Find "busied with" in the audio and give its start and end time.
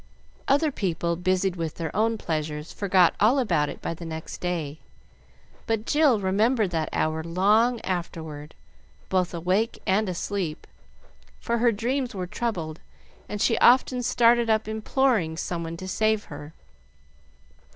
1.15-1.75